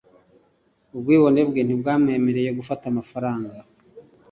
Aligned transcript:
ubwibone 0.93 1.39
bwe 1.49 1.61
ntibwamwemereye 1.63 2.49
gufata 2.57 2.83
amafaranga 2.91 3.55